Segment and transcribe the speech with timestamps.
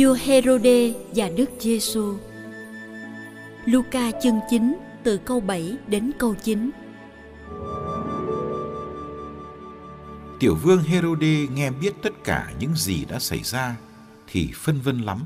[0.00, 2.16] vua Herode và Đức Giêsu.
[3.64, 6.70] Luca chương 9 từ câu 7 đến câu 9.
[10.40, 13.76] Tiểu vương Herode nghe biết tất cả những gì đã xảy ra
[14.26, 15.24] thì phân vân lắm.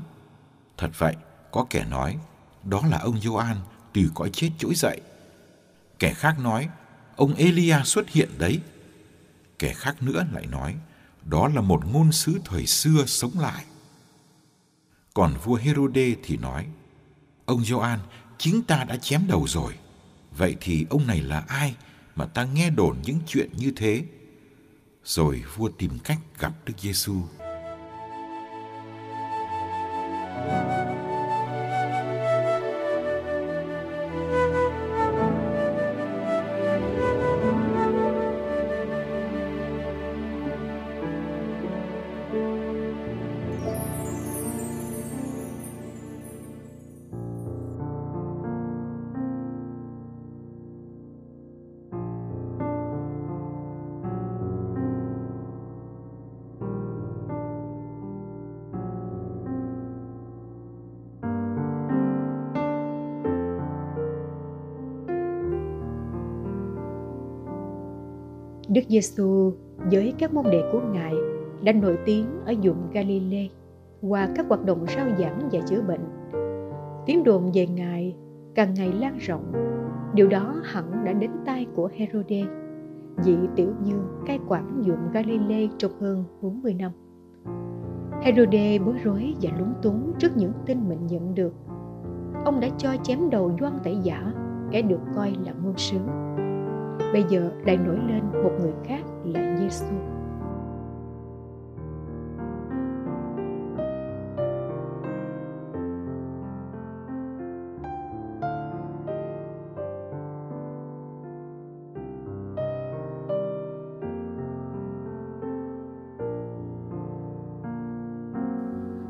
[0.77, 1.15] Thật vậy,
[1.51, 2.17] có kẻ nói
[2.63, 3.57] đó là ông Gioan
[3.93, 5.01] từ cõi chết trỗi dậy.
[5.99, 6.69] Kẻ khác nói
[7.15, 8.59] ông Elia xuất hiện đấy.
[9.59, 10.75] Kẻ khác nữa lại nói
[11.25, 13.65] đó là một ngôn sứ thời xưa sống lại.
[15.15, 16.67] Còn vua Herode thì nói,
[17.45, 17.99] ông Gioan,
[18.37, 19.73] chính ta đã chém đầu rồi.
[20.37, 21.75] Vậy thì ông này là ai
[22.15, 24.03] mà ta nghe đồn những chuyện như thế?
[25.03, 27.15] Rồi vua tìm cách gặp Đức Giêsu.
[68.75, 69.53] Đức Giêsu
[69.91, 71.13] với các môn đệ của Ngài
[71.63, 73.47] đã nổi tiếng ở vùng Galilee
[74.01, 76.01] qua các hoạt động rao giảng và chữa bệnh.
[77.05, 78.15] Tiếng đồn về Ngài
[78.55, 79.51] càng ngày lan rộng.
[80.13, 82.43] Điều đó hẳn đã đến tai của Herode,
[83.25, 86.91] vị tiểu dương cai quản vùng Galilee trong hơn 40 năm.
[88.21, 91.53] Herode bối rối và lúng túng trước những tin mình nhận được.
[92.45, 94.33] Ông đã cho chém đầu Doan Tẩy Giả,
[94.71, 95.97] kẻ được coi là ngôn sứ
[97.13, 99.85] bây giờ lại nổi lên một người khác là Giêsu.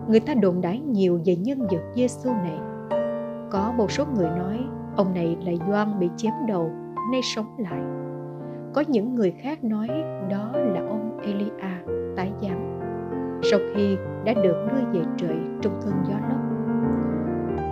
[0.08, 2.60] Người ta đồn đãi nhiều về nhân vật Giêsu này.
[3.52, 4.60] Có một số người nói
[4.96, 6.72] ông này là Doan bị chém đầu
[7.12, 7.82] nay sống lại.
[8.74, 9.88] Có những người khác nói
[10.30, 11.50] đó là ông Elia,
[12.16, 12.80] tái giám,
[13.52, 16.40] sau khi đã được đưa về trời trong cơn gió lốc.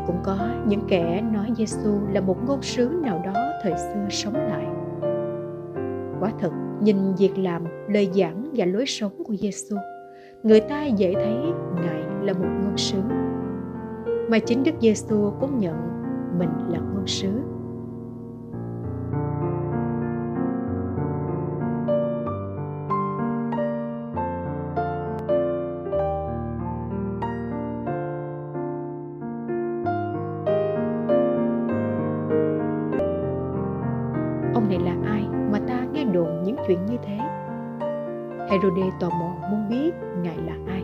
[0.07, 3.33] Cũng có những kẻ nói Giêsu là một ngôn sứ nào đó
[3.63, 4.65] thời xưa sống lại.
[6.19, 6.51] Quả thật,
[6.81, 9.75] nhìn việc làm, lời giảng và lối sống của Giêsu
[10.43, 11.37] người ta dễ thấy
[11.75, 12.97] ngài là một ngôn sứ.
[14.29, 15.75] Mà chính Đức Giêsu cũng nhận
[16.39, 17.29] mình là ngôn sứ.
[36.53, 37.17] Những chuyện như thế.
[38.49, 39.91] Herode tò mò muốn biết
[40.23, 40.83] ngài là ai.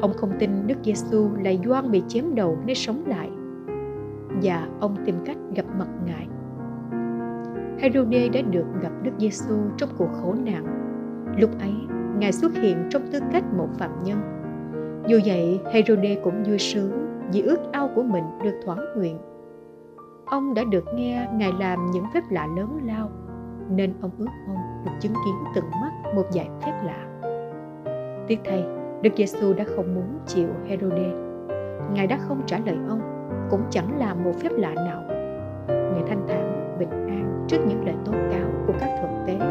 [0.00, 3.30] Ông không tin Đức Giêsu là Doan bị chém đầu nên sống lại.
[4.42, 6.26] Và ông tìm cách gặp mặt ngài.
[7.78, 10.64] Herode đã được gặp Đức Giêsu trong cuộc khổ nạn.
[11.38, 11.74] Lúc ấy,
[12.18, 14.18] ngài xuất hiện trong tư cách một phạm nhân.
[15.06, 16.90] Dù vậy, Herode cũng vui sướng
[17.32, 19.18] vì ước ao của mình được thỏa nguyện.
[20.26, 23.10] Ông đã được nghe ngài làm những phép lạ lớn lao
[23.70, 27.04] nên ông ước mong được chứng kiến tận mắt một giải phép lạ.
[28.26, 28.64] Tiếc thay,
[29.02, 31.12] đức giêsu đã không muốn chịu herode.
[31.92, 33.00] Ngài đã không trả lời ông,
[33.50, 35.02] cũng chẳng làm một phép lạ nào.
[35.68, 39.46] Ngài thanh thản, bình an trước những lời tố cáo của các thượng tế.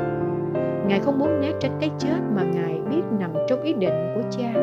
[0.88, 4.22] Ngài không muốn né tránh cái chết mà ngài biết nằm trong ý định của
[4.30, 4.54] cha.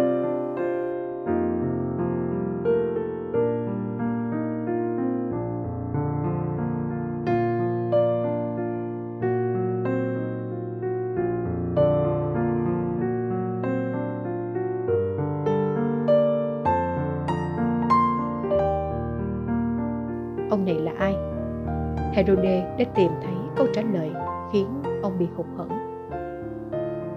[22.15, 24.13] Herode đã tìm thấy câu trả lời
[24.53, 24.67] khiến
[25.03, 25.69] ông bị hụt hẫng.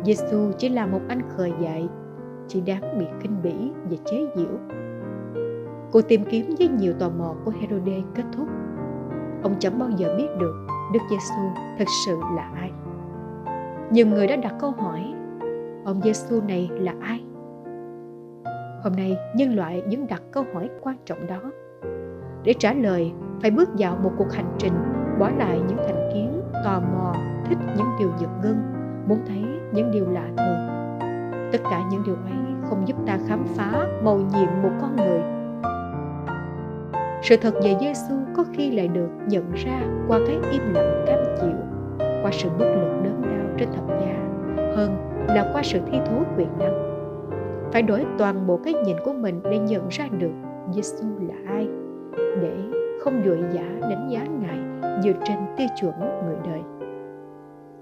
[0.04, 1.88] Giêsu chỉ là một anh khờ dại,
[2.48, 4.58] chỉ đáng bị kinh bỉ và chế giễu.
[5.92, 8.48] Cuộc tìm kiếm với nhiều tò mò của Herode kết thúc.
[9.44, 11.42] Ông chẳng bao giờ biết được Đức Giêsu
[11.78, 12.72] thật sự là ai.
[13.92, 15.14] Nhiều người đã đặt câu hỏi,
[15.86, 17.24] ông Giêsu này là ai?
[18.84, 21.42] Hôm nay, nhân loại vẫn đặt câu hỏi quan trọng đó.
[22.44, 23.12] Để trả lời
[23.42, 24.74] phải bước vào một cuộc hành trình,
[25.20, 27.14] bỏ lại những thành kiến, tò mò,
[27.50, 28.56] thích những điều giật gân,
[29.08, 30.68] muốn thấy những điều lạ thường.
[31.52, 32.38] Tất cả những điều ấy
[32.70, 35.22] không giúp ta khám phá màu nhiệm một con người.
[37.24, 41.20] Sự thật về Giêsu có khi lại được nhận ra qua cái im lặng cam
[41.42, 41.58] chịu,
[42.22, 44.16] qua sự bất lực đớn đau trên thập giá,
[44.76, 44.98] hơn
[45.28, 46.98] là qua sự thi thố quyền năng.
[47.72, 50.32] Phải đổi toàn bộ cái nhìn của mình để nhận ra được
[50.74, 51.68] Giêsu là ai,
[52.42, 52.56] để
[53.08, 54.60] không dội dã đánh giá ngài
[55.04, 56.62] dựa trên tiêu chuẩn người đời.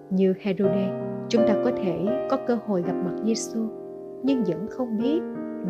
[0.10, 0.92] Như Herode,
[1.30, 3.60] chúng ta có thể có cơ hội gặp mặt Giêsu
[4.24, 5.22] nhưng vẫn không biết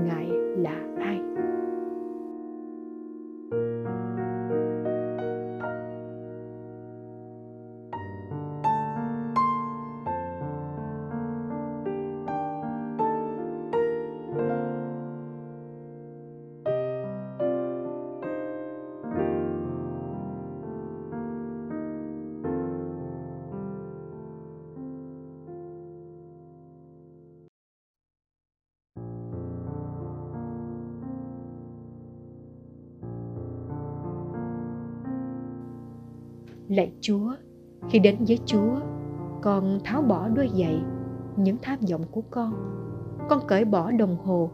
[0.06, 1.19] ngài là ai.
[36.75, 37.31] Lạy chúa.
[37.89, 38.80] Khi đến với chúa,
[39.42, 40.83] con tháo bỏ đôi giày,
[41.36, 42.54] những tham vọng của con.
[43.30, 44.50] Con cởi bỏ đồng hồ,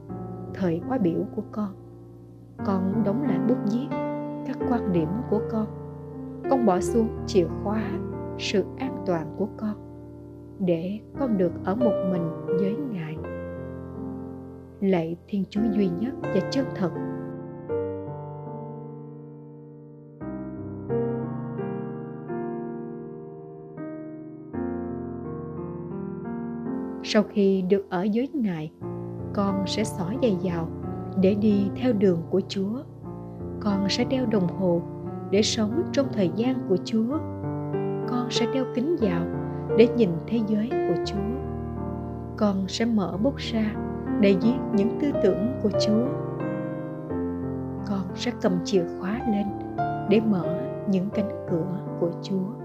[0.53, 1.73] thời khóa biểu của con.
[2.65, 3.87] Con đóng lại bút viết
[4.47, 5.67] các quan điểm của con.
[6.49, 7.83] Con bỏ xuống chìa khóa
[8.37, 9.75] sự an toàn của con,
[10.59, 13.17] để con được ở một mình với ngài.
[14.81, 16.91] Lạy thiên chúa duy nhất và chân thật.
[27.13, 28.71] Sau khi được ở dưới ngài,
[29.33, 30.67] con sẽ xỏ giày vào
[31.21, 32.83] để đi theo đường của chúa.
[33.59, 34.81] Con sẽ đeo đồng hồ
[35.31, 37.17] để sống trong thời gian của chúa.
[38.09, 39.25] Con sẽ đeo kính vào
[39.77, 41.39] để nhìn thế giới của chúa.
[42.37, 43.75] Con sẽ mở bút ra
[44.19, 46.05] để viết những tư tưởng của chúa.
[47.87, 49.47] Con sẽ cầm chìa khóa lên
[50.09, 50.45] để mở
[50.89, 52.60] những cánh cửa của chúa.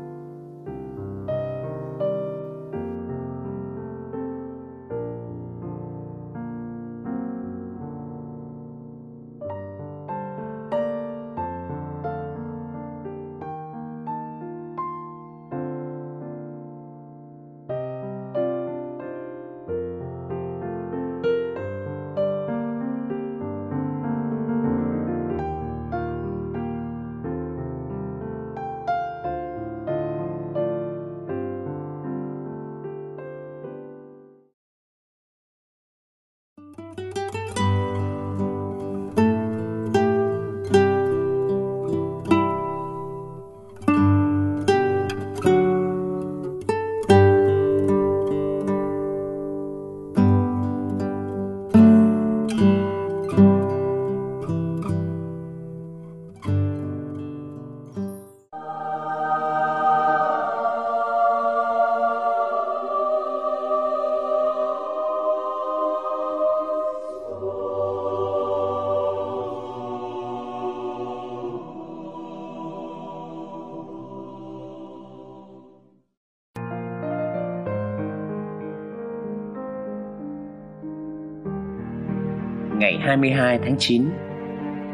[82.86, 84.04] Ngày 22 tháng 9,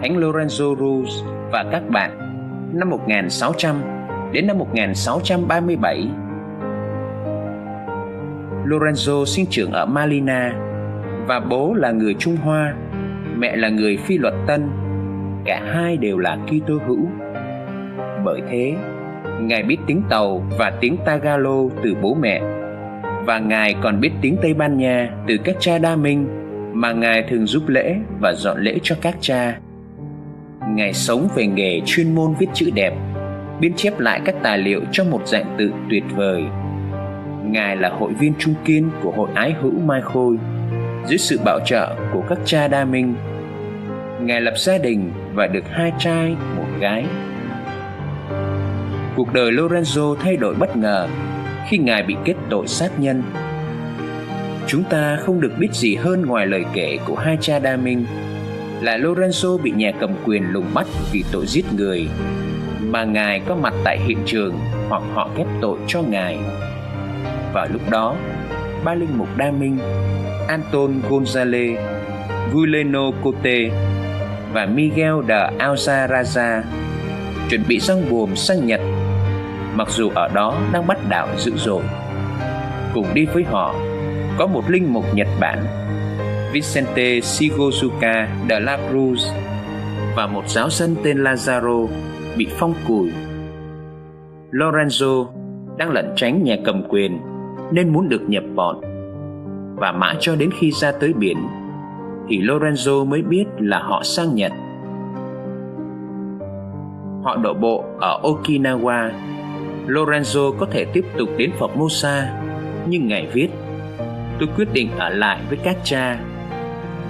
[0.00, 2.10] Thánh Lorenzo Rus và các bạn
[2.74, 3.76] năm 1600
[4.32, 6.08] đến năm 1637.
[8.64, 10.54] Lorenzo sinh trưởng ở Malina
[11.26, 12.74] và bố là người Trung Hoa,
[13.38, 14.68] mẹ là người Phi luật Tân.
[15.44, 17.06] Cả hai đều là Kitô hữu.
[18.24, 18.74] Bởi thế,
[19.40, 22.42] Ngài biết tiếng Tàu và tiếng Tagalog từ bố mẹ
[23.26, 26.41] và Ngài còn biết tiếng Tây Ban Nha từ các cha đa minh
[26.72, 29.58] mà Ngài thường giúp lễ và dọn lễ cho các cha.
[30.68, 32.94] Ngài sống về nghề chuyên môn viết chữ đẹp,
[33.60, 36.42] biên chép lại các tài liệu trong một dạng tự tuyệt vời.
[37.44, 40.36] Ngài là hội viên trung kiên của hội ái hữu Mai Khôi,
[41.06, 43.14] dưới sự bảo trợ của các cha đa minh.
[44.20, 47.04] Ngài lập gia đình và được hai trai, một gái.
[49.16, 51.08] Cuộc đời Lorenzo thay đổi bất ngờ
[51.68, 53.22] khi Ngài bị kết tội sát nhân
[54.72, 58.06] chúng ta không được biết gì hơn ngoài lời kể của hai cha đa minh
[58.80, 62.08] là Lorenzo bị nhà cầm quyền lùng bắt vì tội giết người
[62.80, 66.38] mà ngài có mặt tại hiện trường hoặc họ kết tội cho ngài.
[67.52, 68.16] Vào lúc đó,
[68.84, 69.78] ba linh mục đa minh
[70.48, 71.76] Anton Gonzalez,
[72.52, 73.70] Guileno Cote
[74.52, 76.62] và Miguel de Alzaraza
[77.50, 78.80] chuẩn bị rong buồm sang Nhật
[79.74, 81.82] mặc dù ở đó đang bắt đảo dữ dội.
[82.94, 83.74] Cùng đi với họ
[84.42, 85.58] có một linh mục Nhật Bản
[86.52, 89.16] Vicente Sigozuka de la Cruz
[90.16, 91.88] và một giáo dân tên Lazaro
[92.36, 93.10] bị phong cùi.
[94.50, 95.26] Lorenzo
[95.76, 97.20] đang lẩn tránh nhà cầm quyền
[97.72, 98.80] nên muốn được nhập bọn.
[99.76, 101.36] Và mãi cho đến khi ra tới biển
[102.28, 104.52] thì Lorenzo mới biết là họ sang Nhật.
[107.24, 109.10] Họ đổ bộ ở Okinawa.
[109.86, 112.22] Lorenzo có thể tiếp tục đến Formosa,
[112.86, 113.48] nhưng ngài viết:
[114.38, 116.18] "Tôi quyết định ở lại với các cha,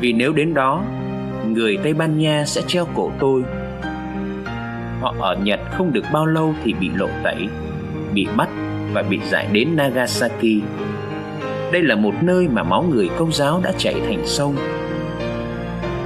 [0.01, 0.85] vì nếu đến đó,
[1.47, 3.43] người Tây Ban Nha sẽ treo cổ tôi."
[5.01, 7.49] Họ ở Nhật không được bao lâu thì bị lộ tẩy,
[8.15, 8.49] bị bắt
[8.93, 10.63] và bị giải đến Nagasaki.
[11.73, 14.57] Đây là một nơi mà máu người công giáo đã chảy thành sông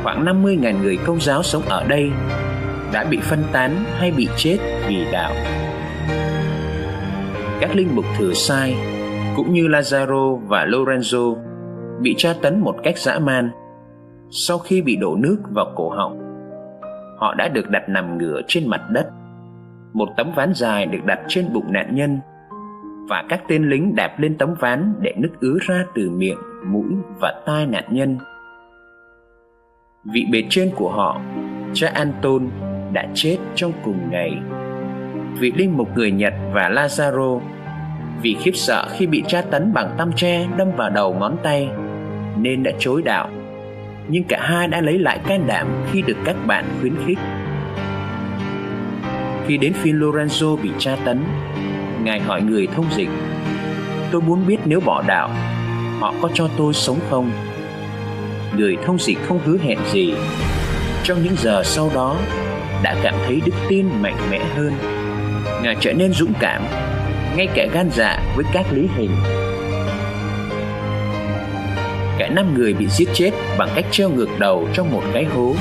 [0.06, 2.10] khoảng 50.000 người công giáo sống ở đây
[2.92, 4.56] đã bị phân tán hay bị chết
[4.88, 5.32] vì đạo.
[7.60, 8.76] Các linh mục thừa sai
[9.36, 11.36] cũng như Lazaro và Lorenzo
[12.00, 13.50] bị tra tấn một cách dã man.
[14.30, 16.18] Sau khi bị đổ nước vào cổ họng,
[17.18, 19.10] họ đã được đặt nằm ngửa trên mặt đất.
[19.92, 22.18] Một tấm ván dài được đặt trên bụng nạn nhân
[23.08, 26.88] và các tên lính đạp lên tấm ván để nước ứa ra từ miệng, mũi
[27.20, 28.18] và tai nạn nhân
[30.12, 31.20] vị bề trên của họ,
[31.74, 32.50] cha Anton,
[32.92, 34.38] đã chết trong cùng ngày.
[35.38, 37.40] Vị linh mục người Nhật và Lazaro
[38.22, 41.68] vì khiếp sợ khi bị tra tấn bằng tăm tre đâm vào đầu ngón tay
[42.36, 43.30] nên đã chối đạo.
[44.08, 47.18] Nhưng cả hai đã lấy lại can đảm khi được các bạn khuyến khích.
[49.46, 51.24] Khi đến phiên Lorenzo bị tra tấn,
[52.04, 53.08] Ngài hỏi người thông dịch
[54.10, 55.30] Tôi muốn biết nếu bỏ đạo
[56.00, 57.30] Họ có cho tôi sống không?
[58.56, 60.14] người thông dịch không hứa hẹn gì
[61.04, 62.16] trong những giờ sau đó
[62.82, 64.72] đã cảm thấy đức tin mạnh mẽ hơn
[65.62, 66.62] ngài trở nên dũng cảm
[67.36, 69.10] ngay cả gan dạ với các lý hình.
[72.18, 75.54] Cả năm người bị giết chết bằng cách treo ngược đầu trong một cái hố.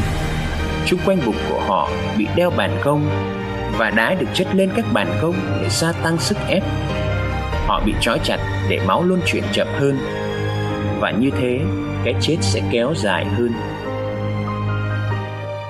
[0.86, 3.10] Chung quanh bụng của họ bị đeo bàn công
[3.78, 6.64] và đá được chất lên các bàn công để gia tăng sức ép.
[7.66, 8.38] Họ bị trói chặt
[8.70, 9.98] để máu luôn chuyển chậm hơn.
[11.00, 11.60] Và như thế,
[12.04, 13.52] cái chết sẽ kéo dài hơn.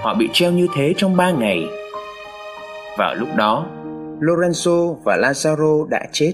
[0.01, 1.63] Họ bị treo như thế trong ba ngày.
[2.97, 3.65] Vào lúc đó
[4.19, 6.33] lorenzo và lazaro đã chết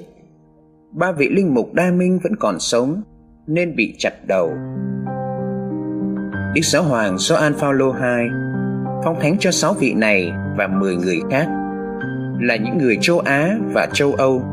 [0.92, 3.02] ba vị linh mục đa minh vẫn còn sống
[3.48, 4.54] nên bị chặt đầu
[6.56, 8.30] Đức Giáo Hoàng Gioan Phaolô II
[9.04, 11.48] phong thánh cho sáu vị này và 10 người khác
[12.42, 14.44] là những người châu Á và châu Âu,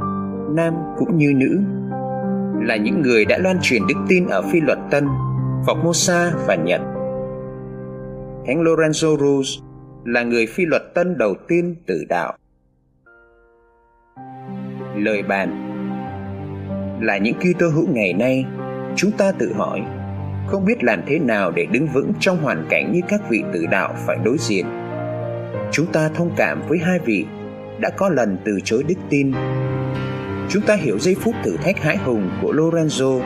[0.54, 1.61] nam cũng như nữ,
[2.66, 5.06] là những người đã loan truyền đức tin ở phi luật Tân
[5.66, 6.80] Formosa và Nhật.
[8.47, 9.62] Thánh Lorenzo Ruz
[10.04, 12.35] là người phi luật tân đầu tiên tử đạo.
[14.99, 15.64] Lời bàn
[17.00, 18.45] là những Kitô hữu ngày nay,
[18.97, 19.83] chúng ta tự hỏi
[20.47, 23.67] không biết làm thế nào để đứng vững trong hoàn cảnh như các vị tử
[23.71, 24.67] đạo phải đối diện.
[25.73, 27.26] Chúng ta thông cảm với hai vị
[27.81, 29.33] đã có lần từ chối đức tin.
[30.49, 33.21] Chúng ta hiểu giây phút thử thách hãi hùng của Lorenzo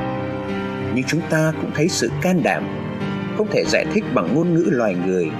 [0.94, 2.64] nhưng chúng ta cũng thấy sự can đảm
[3.36, 5.30] không thể giải thích bằng ngôn ngữ loài người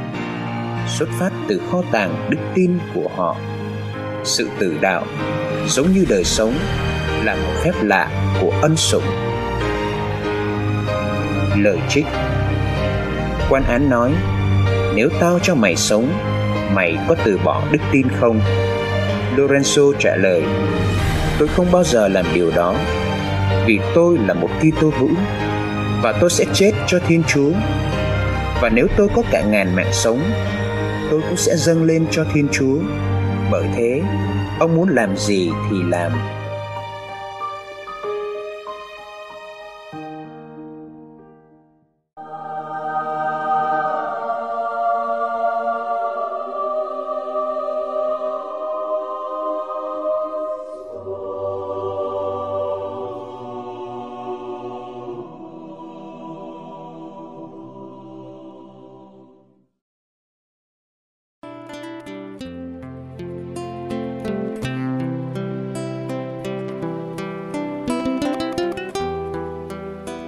[0.89, 3.37] xuất phát từ kho tàng đức tin của họ
[4.25, 5.07] sự tử đạo
[5.69, 6.55] giống như đời sống
[7.25, 8.09] là một phép lạ
[8.41, 9.05] của ân sủng
[11.57, 12.07] lời trích
[13.51, 14.13] quan án nói
[14.95, 16.13] nếu tao cho mày sống
[16.75, 18.41] mày có từ bỏ đức tin không
[19.37, 20.43] lorenzo trả lời
[21.39, 22.75] tôi không bao giờ làm điều đó
[23.67, 25.11] vì tôi là một Kitô hữu
[26.03, 27.51] và tôi sẽ chết cho Thiên Chúa.
[28.63, 30.21] Và nếu tôi có cả ngàn mạng sống,
[31.11, 32.77] tôi cũng sẽ dâng lên cho Thiên Chúa.
[33.53, 34.03] Bởi thế,
[34.61, 36.13] ông muốn làm gì thì làm.